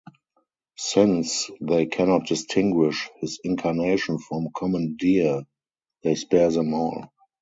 Since 0.79 1.51
they 1.61 1.85
cannot 1.85 2.25
distinguish 2.25 3.07
his 3.19 3.39
incarnation 3.43 4.17
from 4.17 4.47
common 4.51 4.95
deer, 4.95 5.43
they 6.01 6.15
spare 6.15 6.49
them 6.49 6.73
all. 6.73 7.11